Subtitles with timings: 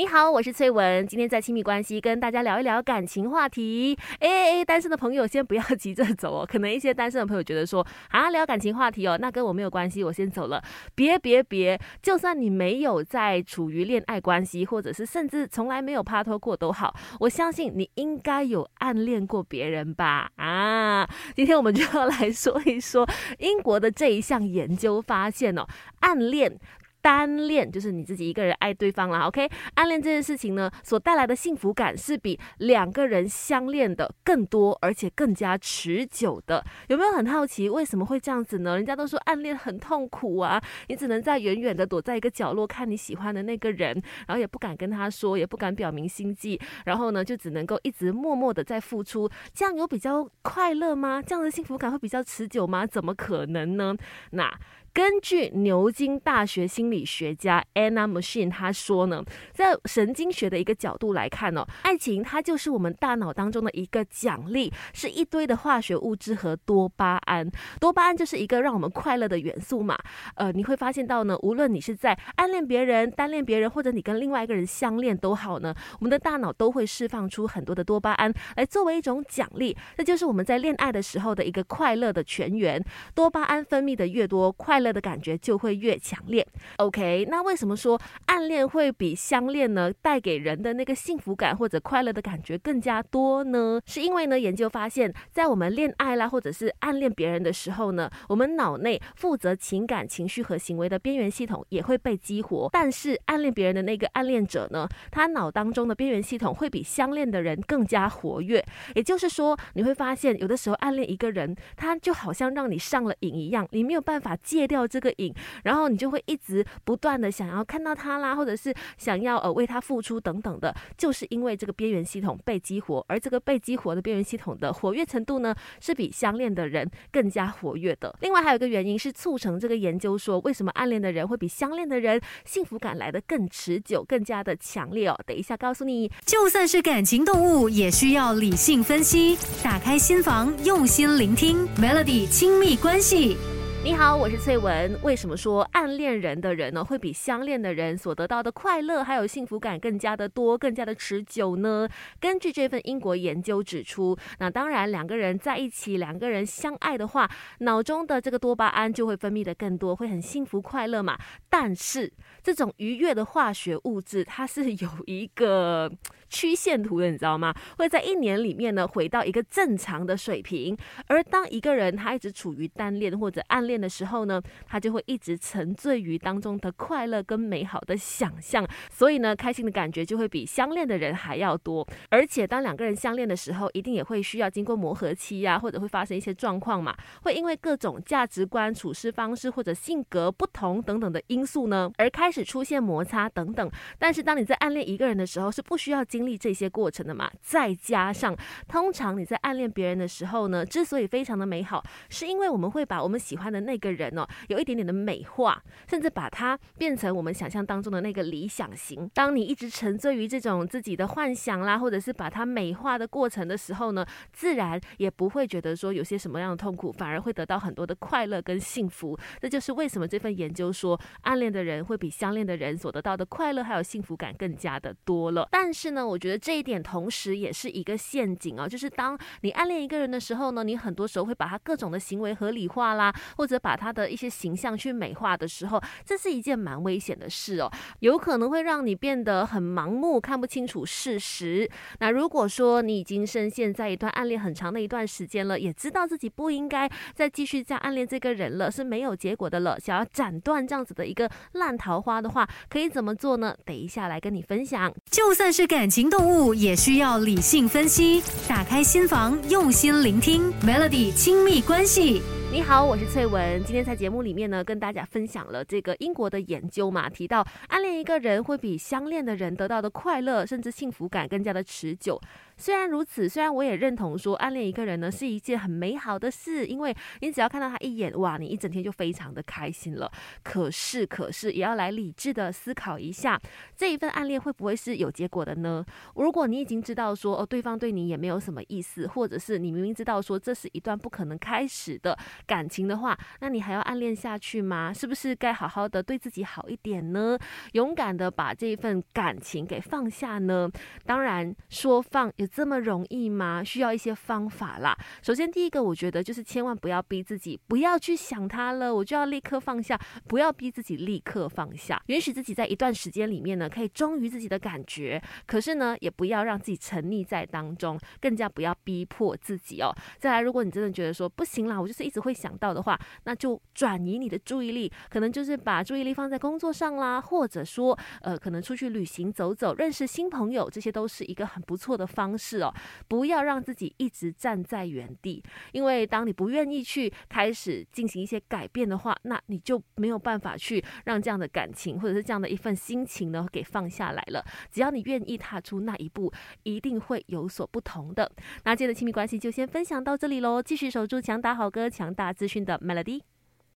[0.00, 3.94] 你好，我是翠文，今天在亲密关系跟大家聊一聊感情话题。
[4.20, 10.64] 哎，单身的朋友先不要急着走哦， 可能一些单身的朋友觉得说啊，聊感情话题哦，那跟我没有关系，我先走了。
[10.94, 20.30] 别别别，就算你没有在处于恋爱关系，或者是甚至从来没有拍拖过都好，我相信你应该有暗恋过别人吧？
[20.36, 21.06] 啊，
[21.36, 23.06] 今天我们就要来说一说
[23.38, 25.66] 英国的这一项研究发现哦，
[26.00, 26.58] 暗恋。
[27.00, 29.48] 单恋就是你自己一个人爱对方了，OK？
[29.74, 36.64] 暗恋这件事情呢，所带来的幸福感是比两个人相恋的更多，而且更加持久的。
[36.88, 38.76] 有没有很好奇为什么会这样子呢？
[38.76, 43.94] 人家都说暗恋很痛苦啊，你只能在远远的躲在一个角落看你喜欢的那个人，
[44.26, 49.30] 然后也不敢跟他说，也不敢表明心迹，然后呢，就只能够一直默默的在付出。
[49.54, 51.22] 这样有比较快乐吗？
[51.22, 52.86] 这样的幸福感会比较持久吗？
[52.86, 53.94] 怎么可能呢？
[54.32, 54.50] 那。
[54.92, 59.22] 根据牛津大学心理学家 Anna Machine 他说呢，
[59.52, 67.48] 在神经学的一个角度来看呢，爱情它就是我们大脑当中的一个奖励，是一堆的化学物质和多巴胺。
[67.78, 69.96] 多巴胺就是一个让我们快乐的元素嘛。
[70.34, 79.76] 呃，你会发现到呢，无论你是在暗恋别人、单恋别人，或者你跟另外一个人相恋都好呢，我们的大脑都会释放出很多的多巴胺来作为一种奖励。
[79.96, 82.84] 这就是我们在恋爱的时候的一个快乐的泉源。
[83.14, 86.46] 多巴胺分泌的越多，快乐的感觉就会越强烈。
[86.76, 93.80] OK，那为什么说暗恋会比相恋呢带给人的那个幸福感或者快乐的感觉更加多呢？
[93.84, 102.68] 是因为呢，研究发现，在我们恋爱啦或者是暗恋别人的时候呢，我们脑内负责情感、情绪和行为的边缘系统也会被激活。
[102.72, 108.64] 但是暗恋别人的那个暗恋者呢，他脑当中的边缘系统会比相恋的人更加活跃。
[108.94, 114.69] 也就是说，你会发现有的时候暗恋一个人，他就好像让你上了瘾一样，你没有办法戒。
[114.70, 128.14] 掉这个瘾，然后你就会一直不断的想要看到他啦，或者是想要呃为他付出等等的，就是因为这个边缘系统被激活，而这个被激活的边缘系统的活跃程度呢，是比相恋的人更加活跃的。
[128.20, 135.18] 另外还有一个原因是促成这个研究说，为什么暗恋的人会比相恋的人幸福感来的更持久、更加的强烈哦？
[135.26, 136.08] 等一下告诉你。
[136.24, 143.36] 就算是感情动物，也需要理性分析，打开心房，用心聆听，Melody 亲密关系。
[143.82, 144.94] 你好，我是翠文。
[145.02, 151.88] 为什么说暗恋人的人呢，会比相恋的人所得到的快乐还有幸福感更加的多、更加的持久呢？
[152.20, 157.30] 根据这份英国研究指出，那当然两个人在一起，两个人相爱的话，
[157.60, 161.18] 脑中的这个多巴胺就会分泌的更多，会很幸福快乐嘛。
[161.48, 165.90] 但是这种愉悦的化学物质，它是有一个。
[166.30, 167.52] 曲线图的，你知道吗？
[167.76, 170.76] 会在一年里面呢回到一个正常的水平。
[171.08, 181.86] 而当一个人他一直处于单恋或者暗恋的时候呢，他就会一直沉醉于当中的快乐跟美好的想象，所以呢，开心的感觉就会比相恋的人还要多。
[182.08, 193.70] 而且当两个人相恋的时候，一定也会需要经过磨合期呀，或者会发生一些状况嘛，会因为各种价值观、处事方式或者性格不同等等的因素呢，而开始出现摩擦等等。
[193.98, 198.36] 但是当你在暗恋一个人的时候，是不需要经经历这些过程的嘛，再加上
[198.68, 209.10] 通常你在暗恋别人的时候呢，之所以非常的美好，是因为我们会把我们喜欢的那个人哦，有一点点的美化，甚至把它变成我们想象当中的那个理想型。
[209.14, 219.18] 当你一直沉醉于这种自己的幻想啦，或者是把它美化的过程的时候呢，自然也不会觉得说有些什么样的痛苦，反而会得到很多的快乐跟幸福。
[219.40, 225.48] 这就是为什么这份研究说，暗恋的人会比相恋的人所得到的快乐还有幸福感更加的多了。
[225.50, 241.70] 但是呢，我觉得这一点同时也是一个陷阱啊，就是当你暗恋一个人的时候呢，你很多时候会把他各种的行为合理化啦，或者把他的一些形象去美化的时候，这是一件蛮危险的事哦，有可能会让你变得很盲目，看不清楚事实。
[242.00, 253.54] 那如果说你已经深陷在一段暗恋很长的一段时间了，也知道自己不应该再继续这样暗恋这个人了，是没有结果的了，想要斩断这样子的一个烂桃花的话，可以怎么做呢？
[253.64, 254.92] 等一下来跟你分享。
[255.10, 256.08] 就算是感情。
[256.10, 260.52] 动物也需要理性分析，打开心房，用心聆听。
[260.64, 262.22] Melody 亲密关系。
[262.52, 263.62] 你好，我是翠文。
[263.62, 272.20] 今天在节目里面呢，跟大家分享了这个英国的研究嘛，提到暗恋一个人会比相恋的人得到的快乐甚至幸福感更加的持久。
[272.56, 280.10] 虽然如此，虽然我也认同说暗恋一个人呢是一件很美好的事，因为你只要看到他一眼，哇，你一整天就非常的开心了。
[280.42, 283.40] 可是，可是也要来理智的思考一下，
[283.76, 285.86] 这一份暗恋会不会是有结果的呢？
[286.16, 294.92] 如果你已经知道说哦，对方对你也没有什么意思，或者是你明明知道说这是一段不可能开始的感情的话，那你还要暗恋下去吗？
[294.92, 297.38] 是不是该好好的对自己好一点呢？
[297.72, 300.70] 勇敢的把这一份感情给放下呢？
[301.04, 303.62] 当然，说放有这么容易吗？
[303.64, 304.96] 需要一些方法啦。
[305.22, 315.22] 首先，第一个，我觉得就是千万不要逼自己，不要去想他了，我就要立刻放下，不要逼自己立刻放下，允许自己在一段时间里面呢，可以忠于自己的感觉。
[315.46, 319.94] 可是呢，也不要让自己沉溺在当中，更加不要逼迫自己哦。
[320.18, 332.72] 再来，如果你真的觉得说不行啦，我就是一直会会想到的话，那就转移你的注意力，可能就是把注意力放在工作上啦，或者说，呃，可能出去旅行走走，认识新朋友，这些都是一个很不错的方式哦。
[333.08, 335.42] 不要让自己一直站在原地，
[335.72, 344.44] 因为当你不愿意去开始进行一些改变的话，那你就没有办法去让这样的感情或者是这样的一份心情呢给放下来了。
[344.70, 346.32] 只要你愿意踏出那一步，
[346.62, 348.30] 一定会有所不同的。
[348.64, 353.22] 那今天的亲密关系就先分享到这里喽，继续守住强打好歌、强大资讯的 Melody。